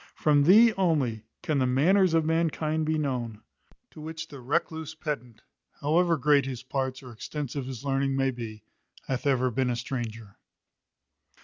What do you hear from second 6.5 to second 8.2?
parts or extensive his learning